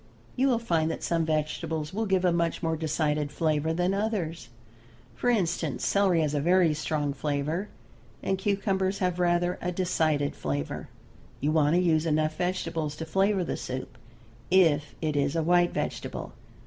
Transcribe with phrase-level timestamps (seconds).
[0.35, 4.49] You will find that some vegetables will give a much more decided flavor than others.
[5.13, 7.69] For instance, celery has a very strong flavor,
[8.23, 10.89] and cucumbers have rather a decided flavor.
[11.39, 13.95] You want to use enough vegetables to flavor the soup,
[14.49, 16.33] if it is a white vegetable.